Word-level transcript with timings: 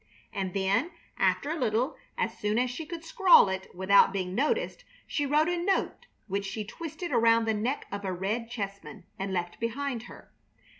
And 0.33 0.55
then 0.55 0.89
after 1.19 1.51
a 1.51 1.55
little, 1.59 1.95
as 2.17 2.35
soon 2.35 2.57
as 2.57 2.71
she 2.71 2.87
could 2.87 3.05
scrawl 3.05 3.49
it 3.49 3.67
without 3.75 4.11
being 4.11 4.33
noticed, 4.33 4.83
she 5.05 5.27
wrote 5.27 5.47
a 5.47 5.59
note 5.63 6.07
which 6.25 6.43
she 6.45 6.65
twisted 6.65 7.11
around 7.11 7.45
the 7.45 7.53
neck 7.53 7.85
of 7.91 8.03
a 8.03 8.11
red 8.11 8.49
chessman, 8.49 9.03
and 9.19 9.31
left 9.31 9.59
behind 9.59 10.01
her. 10.09 10.31